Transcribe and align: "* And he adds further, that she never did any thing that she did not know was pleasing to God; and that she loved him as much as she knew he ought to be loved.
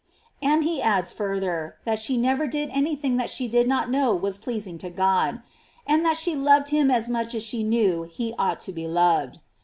"* 0.25 0.31
And 0.41 0.63
he 0.63 0.81
adds 0.81 1.11
further, 1.11 1.75
that 1.85 1.99
she 1.99 2.17
never 2.17 2.47
did 2.47 2.71
any 2.73 2.95
thing 2.95 3.17
that 3.17 3.29
she 3.29 3.47
did 3.47 3.67
not 3.67 3.91
know 3.91 4.15
was 4.15 4.39
pleasing 4.39 4.79
to 4.79 4.89
God; 4.89 5.43
and 5.85 6.03
that 6.03 6.17
she 6.17 6.35
loved 6.35 6.69
him 6.69 6.89
as 6.89 7.07
much 7.07 7.35
as 7.35 7.43
she 7.43 7.61
knew 7.61 8.01
he 8.11 8.33
ought 8.39 8.61
to 8.61 8.71
be 8.71 8.87
loved. 8.87 9.37